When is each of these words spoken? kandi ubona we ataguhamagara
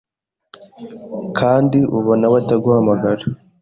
kandi 1.39 1.79
ubona 1.97 2.25
we 2.31 2.37
ataguhamagara 2.41 3.23